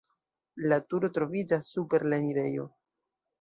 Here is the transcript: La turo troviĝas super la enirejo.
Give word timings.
La 0.71 0.79
turo 0.93 1.09
troviĝas 1.17 1.69
super 1.75 2.07
la 2.15 2.21
enirejo. 2.23 2.67